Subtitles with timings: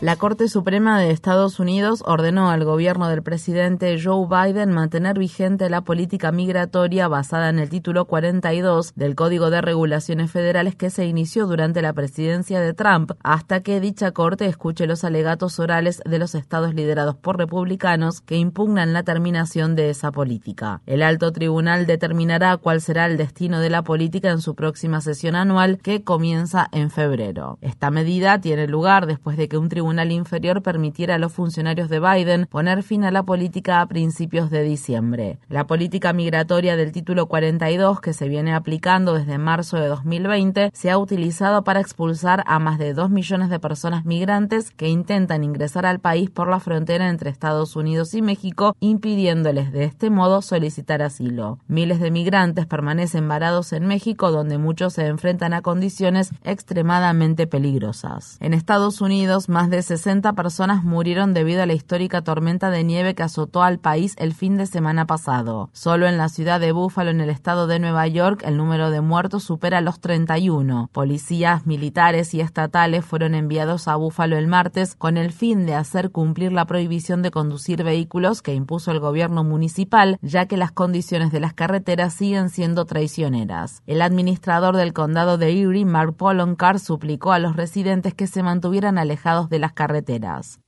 [0.00, 5.68] La Corte Suprema de Estados Unidos ordenó al gobierno del presidente Joe Biden mantener vigente
[5.68, 11.04] la política migratoria basada en el título 42 del Código de Regulaciones Federales que se
[11.04, 16.18] inició durante la presidencia de Trump hasta que dicha Corte escuche los alegatos orales de
[16.18, 20.80] los estados liderados por republicanos que impugnan la terminación de esa política.
[20.86, 25.36] El alto tribunal determinará cuál será el destino de la política en su próxima sesión
[25.36, 27.58] anual que comienza en febrero.
[27.60, 31.88] Esta medida tiene lugar después de que un tribunal tribunal inferior permitiera a los funcionarios
[31.88, 35.40] de Biden poner fin a la política a principios de diciembre.
[35.48, 40.90] La política migratoria del título 42, que se viene aplicando desde marzo de 2020, se
[40.92, 45.86] ha utilizado para expulsar a más de 2 millones de personas migrantes que intentan ingresar
[45.86, 51.02] al país por la frontera entre Estados Unidos y México, impidiéndoles de este modo solicitar
[51.02, 51.58] asilo.
[51.66, 58.36] Miles de migrantes permanecen varados en México, donde muchos se enfrentan a condiciones extremadamente peligrosas.
[58.38, 63.14] En Estados Unidos, más de 60 personas murieron debido a la histórica tormenta de nieve
[63.14, 65.70] que azotó al país el fin de semana pasado.
[65.72, 69.00] Solo en la ciudad de Buffalo, en el estado de Nueva York, el número de
[69.00, 70.90] muertos supera los 31.
[70.92, 76.10] Policías, militares y estatales fueron enviados a Buffalo el martes con el fin de hacer
[76.10, 81.32] cumplir la prohibición de conducir vehículos que impuso el gobierno municipal, ya que las condiciones
[81.32, 83.82] de las carreteras siguen siendo traicioneras.
[83.86, 88.98] El administrador del condado de Erie, Mark Poloncar, suplicó a los residentes que se mantuvieran
[88.98, 90.60] alejados de las carreteras.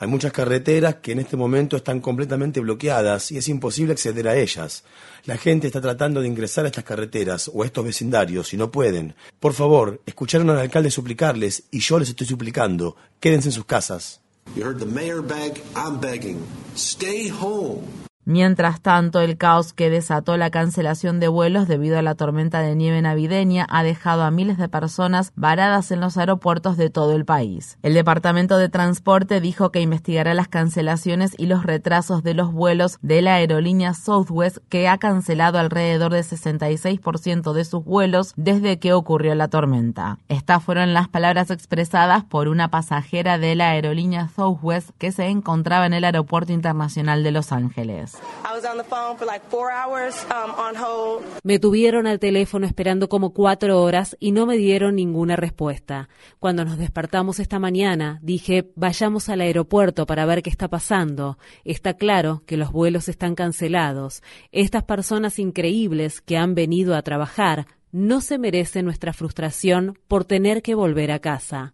[0.00, 4.36] Hay muchas carreteras que en este momento están completamente bloqueadas y es imposible acceder a
[4.36, 4.84] ellas.
[5.24, 8.70] La gente está tratando de ingresar a estas carreteras o a estos vecindarios y no
[8.70, 9.14] pueden.
[9.40, 14.20] Por favor, escucharon al alcalde suplicarles y yo les estoy suplicando, quédense en sus casas.
[18.28, 22.74] Mientras tanto, el caos que desató la cancelación de vuelos debido a la tormenta de
[22.74, 27.24] nieve navideña ha dejado a miles de personas varadas en los aeropuertos de todo el
[27.24, 27.78] país.
[27.84, 32.98] El Departamento de Transporte dijo que investigará las cancelaciones y los retrasos de los vuelos
[33.00, 38.92] de la aerolínea Southwest, que ha cancelado alrededor del 66% de sus vuelos desde que
[38.92, 40.18] ocurrió la tormenta.
[40.26, 45.86] Estas fueron las palabras expresadas por una pasajera de la aerolínea Southwest que se encontraba
[45.86, 48.15] en el Aeropuerto Internacional de Los Ángeles.
[51.42, 56.08] Me tuvieron al teléfono esperando como cuatro horas y no me dieron ninguna respuesta.
[56.38, 61.38] Cuando nos despertamos esta mañana, dije, vayamos al aeropuerto para ver qué está pasando.
[61.64, 64.22] Está claro que los vuelos están cancelados.
[64.52, 70.62] Estas personas increíbles que han venido a trabajar no se merecen nuestra frustración por tener
[70.62, 71.72] que volver a casa.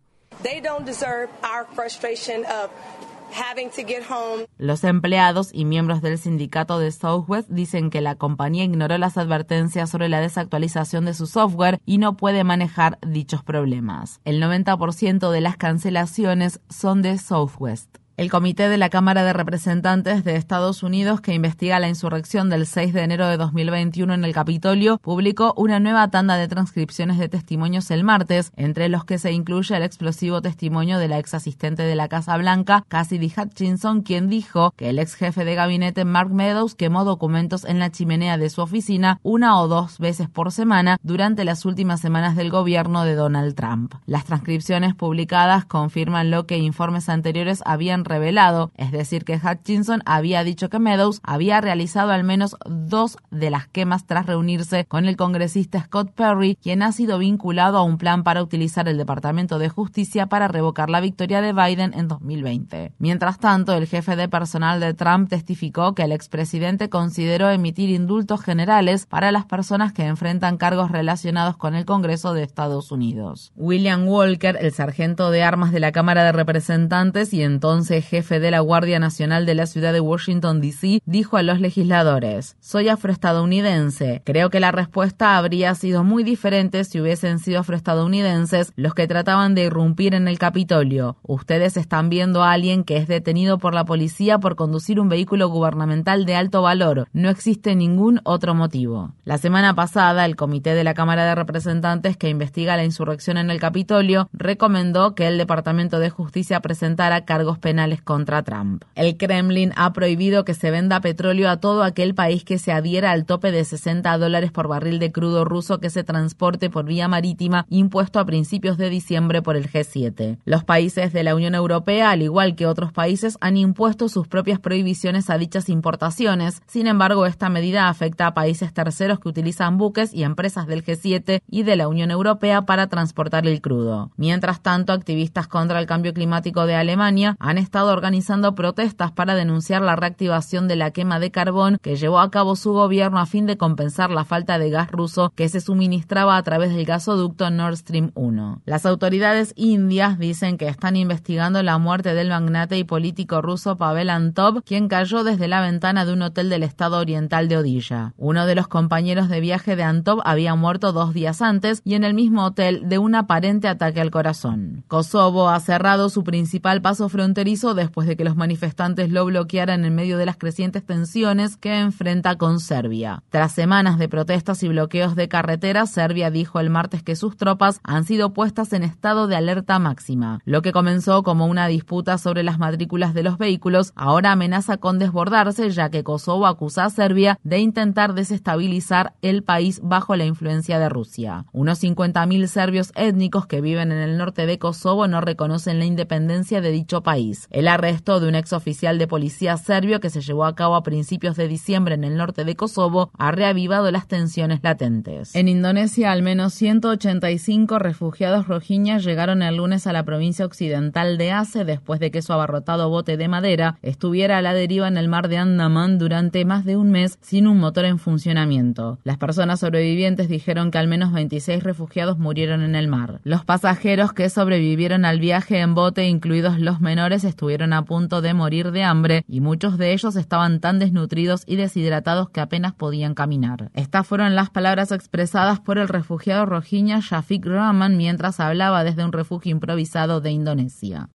[4.59, 9.91] Los empleados y miembros del sindicato de Southwest dicen que la compañía ignoró las advertencias
[9.91, 14.21] sobre la desactualización de su software y no puede manejar dichos problemas.
[14.25, 17.99] El 90% de las cancelaciones son de Southwest.
[18.23, 22.69] El Comité de la Cámara de Representantes de Estados Unidos, que investiga la insurrección del
[22.69, 27.29] 6 de enero de 2021 en el Capitolio, publicó una nueva tanda de transcripciones de
[27.29, 31.83] testimonios el martes, entre los que se incluye el explosivo testimonio de la ex asistente
[31.83, 36.31] de la Casa Blanca, Cassidy Hutchinson, quien dijo que el ex jefe de gabinete Mark
[36.31, 40.97] Meadows quemó documentos en la chimenea de su oficina una o dos veces por semana
[41.03, 43.95] durante las últimas semanas del gobierno de Donald Trump.
[44.07, 50.45] Las transcripciones publicadas confirman lo que informes anteriores habían revelado, es decir, que Hutchinson había
[50.45, 55.17] dicho que Meadows había realizado al menos dos de las quemas tras reunirse con el
[55.17, 59.71] congresista Scott Perry, quien ha sido vinculado a un plan para utilizar el Departamento de
[59.71, 62.93] Justicia para revocar la victoria de Biden en 2020.
[62.99, 68.43] Mientras tanto, el jefe de personal de Trump testificó que el expresidente consideró emitir indultos
[68.43, 73.53] generales para las personas que enfrentan cargos relacionados con el Congreso de Estados Unidos.
[73.57, 78.51] William Walker, el sargento de armas de la Cámara de Representantes y entonces jefe de
[78.51, 84.23] la Guardia Nacional de la ciudad de Washington, D.C., dijo a los legisladores, soy afroestadounidense.
[84.25, 89.55] Creo que la respuesta habría sido muy diferente si hubiesen sido afroestadounidenses los que trataban
[89.55, 91.17] de irrumpir en el Capitolio.
[91.23, 95.49] Ustedes están viendo a alguien que es detenido por la policía por conducir un vehículo
[95.49, 97.09] gubernamental de alto valor.
[97.13, 99.13] No existe ningún otro motivo.
[99.25, 103.51] La semana pasada, el Comité de la Cámara de Representantes que investiga la insurrección en
[103.51, 108.85] el Capitolio recomendó que el Departamento de Justicia presentara cargos penales contra Trump.
[108.95, 113.11] El Kremlin ha prohibido que se venda petróleo a todo aquel país que se adhiera
[113.11, 117.09] al tope de 60 dólares por barril de crudo ruso que se transporte por vía
[117.09, 120.39] marítima impuesto a principios de diciembre por el G7.
[120.45, 124.61] Los países de la Unión Europea, al igual que otros países, han impuesto sus propias
[124.61, 126.63] prohibiciones a dichas importaciones.
[126.67, 131.43] Sin embargo, esta medida afecta a países terceros que utilizan buques y empresas del G7
[131.51, 134.11] y de la Unión Europea para transportar el crudo.
[134.17, 139.83] Mientras tanto, activistas contra el cambio climático de Alemania han estado organizando protestas para denunciar
[139.83, 143.47] la reactivación de la quema de carbón que llevó a cabo su gobierno a fin
[143.47, 147.77] de compensar la falta de gas ruso que se suministraba a través del gasoducto Nord
[147.77, 148.63] Stream 1.
[148.67, 154.11] Las autoridades indias dicen que están investigando la muerte del magnate y político ruso Pavel
[154.11, 158.13] Antov, quien cayó desde la ventana de un hotel del estado oriental de Odisha.
[158.19, 162.05] Uno de los compañeros de viaje de Antov había muerto dos días antes y en
[162.05, 164.85] el mismo hotel de un aparente ataque al corazón.
[164.89, 169.95] Kosovo ha cerrado su principal paso fronterizo después de que los manifestantes lo bloquearan en
[169.95, 173.23] medio de las crecientes tensiones que enfrenta con Serbia.
[173.31, 177.81] Tras semanas de protestas y bloqueos de carreteras, Serbia dijo el martes que sus tropas
[177.85, 180.41] han sido puestas en estado de alerta máxima.
[180.45, 184.99] Lo que comenzó como una disputa sobre las matrículas de los vehículos ahora amenaza con
[184.99, 190.79] desbordarse ya que Kosovo acusa a Serbia de intentar desestabilizar el país bajo la influencia
[190.79, 191.47] de Rusia.
[191.53, 196.61] Unos 50.000 serbios étnicos que viven en el norte de Kosovo no reconocen la independencia
[196.61, 197.49] de dicho país.
[197.53, 200.83] El arresto de un ex oficial de policía serbio que se llevó a cabo a
[200.83, 205.37] principios de diciembre en el norte de Kosovo ha reavivado las tensiones latentes.
[205.37, 211.33] En Indonesia, al menos 185 refugiados rojiñas llegaron el lunes a la provincia occidental de
[211.33, 215.09] Aceh después de que su abarrotado bote de madera estuviera a la deriva en el
[215.09, 218.99] mar de Andaman durante más de un mes sin un motor en funcionamiento.
[219.05, 223.21] Las personas sobrevivientes dijeron que al menos 26 refugiados murieron en el mar.
[223.25, 228.35] Los pasajeros que sobrevivieron al viaje en bote, incluidos los menores, estuvieron a punto de
[228.35, 233.15] morir de hambre y muchos de ellos estaban tan desnutridos y deshidratados que apenas podían
[233.15, 233.71] caminar.
[233.75, 239.13] Estas fueron las palabras expresadas por el refugiado rojiña Shafiq Rahman mientras hablaba desde un
[239.13, 241.09] refugio improvisado de Indonesia.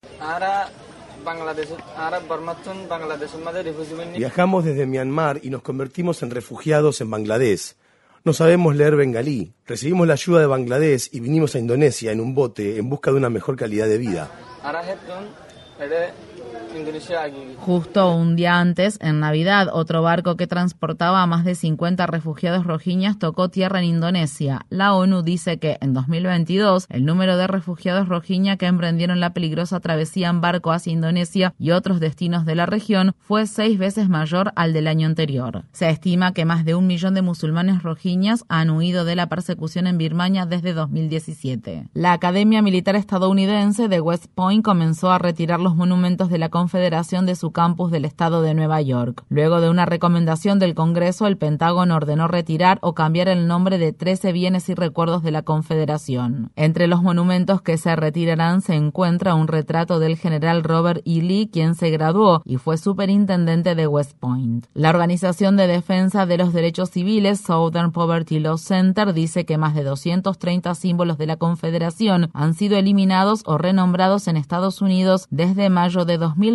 [4.16, 7.76] Viajamos desde Myanmar y nos convertimos en refugiados en Bangladesh.
[8.24, 9.54] No sabemos leer bengalí.
[9.68, 13.18] Recibimos la ayuda de Bangladesh y vinimos a Indonesia en un bote en busca de
[13.18, 14.32] una mejor calidad de vida.
[15.78, 16.14] 系咧。
[17.58, 23.18] Justo un día antes, en Navidad, otro barco que transportaba a más de 50 refugiados rojiñas
[23.18, 24.66] tocó tierra en Indonesia.
[24.70, 29.80] La ONU dice que en 2022 el número de refugiados rojiña que emprendieron la peligrosa
[29.80, 34.52] travesía en barco hacia Indonesia y otros destinos de la región fue seis veces mayor
[34.56, 35.64] al del año anterior.
[35.72, 39.88] Se estima que más de un millón de musulmanes rojiñas han huido de la persecución
[39.88, 41.90] en Birmania desde 2017.
[41.94, 47.28] La Academia Militar Estadounidense de West Point comenzó a retirar los monumentos de la Confederación
[47.28, 49.24] de su campus del estado de Nueva York.
[49.30, 53.94] Luego de una recomendación del Congreso, el Pentágono ordenó retirar o cambiar el nombre de
[53.94, 56.52] 13 bienes y recuerdos de la Confederación.
[56.56, 61.22] Entre los monumentos que se retirarán se encuentra un retrato del general Robert E.
[61.22, 64.66] Lee, quien se graduó y fue superintendente de West Point.
[64.74, 69.76] La Organización de Defensa de los Derechos Civiles, Southern Poverty Law Center, dice que más
[69.76, 75.70] de 230 símbolos de la Confederación han sido eliminados o renombrados en Estados Unidos desde
[75.70, 76.55] mayo de 2000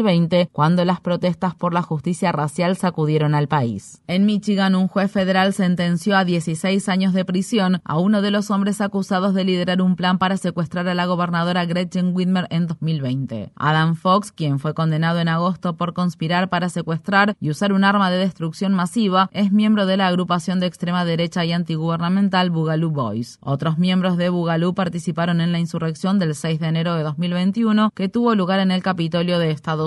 [0.52, 4.00] cuando las protestas por la justicia racial sacudieron al país.
[4.06, 8.50] En Michigan, un juez federal sentenció a 16 años de prisión a uno de los
[8.50, 13.52] hombres acusados de liderar un plan para secuestrar a la gobernadora Gretchen Whitmer en 2020.
[13.56, 18.10] Adam Fox, quien fue condenado en agosto por conspirar para secuestrar y usar un arma
[18.10, 23.38] de destrucción masiva, es miembro de la agrupación de extrema derecha y antigubernamental Boogaloo Boys.
[23.40, 28.08] Otros miembros de Boogaloo participaron en la insurrección del 6 de enero de 2021 que
[28.08, 29.79] tuvo lugar en el Capitolio de Estados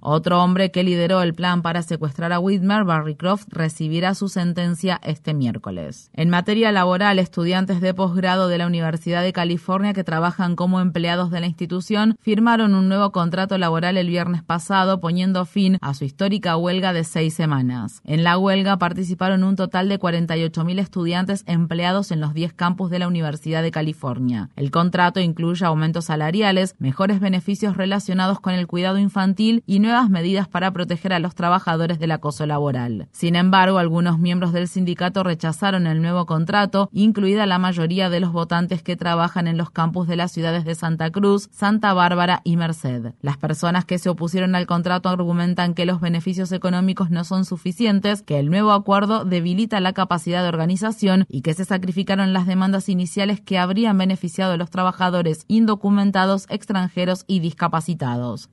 [0.00, 5.00] Otro hombre que lideró el plan para secuestrar a Whitmer, Barry Croft, recibirá su sentencia
[5.02, 6.10] este miércoles.
[6.14, 11.30] En materia laboral, estudiantes de posgrado de la Universidad de California que trabajan como empleados
[11.30, 16.04] de la institución firmaron un nuevo contrato laboral el viernes pasado, poniendo fin a su
[16.04, 18.00] histórica huelga de seis semanas.
[18.04, 22.98] En la huelga participaron un total de 48.000 estudiantes empleados en los 10 campus de
[22.98, 24.50] la Universidad de California.
[24.56, 30.08] El contrato incluye aumentos salariales, mejores beneficios relacionados con el cuidado infantil, infantil y nuevas
[30.08, 33.08] medidas para proteger a los trabajadores del acoso laboral.
[33.10, 38.30] Sin embargo, algunos miembros del sindicato rechazaron el nuevo contrato, incluida la mayoría de los
[38.30, 42.56] votantes que trabajan en los campus de las ciudades de Santa Cruz, Santa Bárbara y
[42.56, 43.14] Merced.
[43.20, 48.22] Las personas que se opusieron al contrato argumentan que los beneficios económicos no son suficientes,
[48.22, 52.88] que el nuevo acuerdo debilita la capacidad de organización y que se sacrificaron las demandas
[52.88, 58.50] iniciales que habrían beneficiado a los trabajadores indocumentados, extranjeros y discapacitados.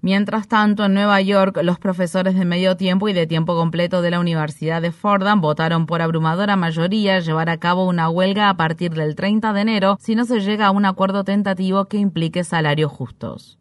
[0.47, 4.21] Tanto, en Nueva York, los profesores de medio tiempo y de tiempo completo de la
[4.21, 9.15] Universidad de Fordham votaron por abrumadora mayoría llevar a cabo una huelga a partir del
[9.15, 13.57] 30 de enero si no se llega a un acuerdo tentativo que implique salarios justos.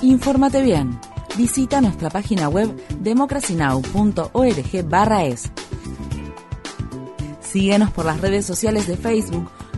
[0.00, 0.98] Infórmate bien.
[1.36, 5.50] Visita nuestra página web democracynow.org/es.
[7.40, 9.50] Síguenos por las redes sociales de Facebook,